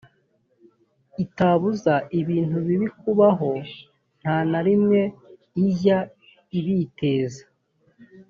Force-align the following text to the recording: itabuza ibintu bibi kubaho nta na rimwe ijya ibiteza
itabuza 1.23 1.93
ibintu 2.19 2.57
bibi 2.67 2.87
kubaho 3.01 3.51
nta 4.21 4.37
na 4.51 4.59
rimwe 4.67 4.99
ijya 5.65 5.99
ibiteza 6.59 7.43